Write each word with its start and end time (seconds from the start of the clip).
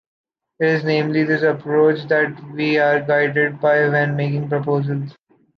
It 0.59 0.65
is 0.65 0.83
namely 0.83 1.25
this 1.25 1.43
approach 1.43 2.07
that 2.07 2.35
we 2.55 2.79
are 2.79 3.01
guided 3.01 3.59
by 3.61 3.87
when 3.87 4.15
making 4.15 4.49
proposals. 4.49 5.15